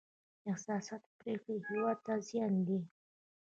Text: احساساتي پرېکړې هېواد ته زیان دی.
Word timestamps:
احساساتي 0.49 1.11
پرېکړې 1.19 1.57
هېواد 1.67 1.97
ته 2.05 2.13
زیان 2.27 2.53
دی. 2.67 2.79